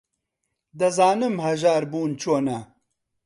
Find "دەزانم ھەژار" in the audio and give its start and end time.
0.79-1.83